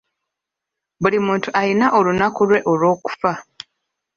[1.01, 3.31] Buli muntu alina olunaku lwe olw'okufa.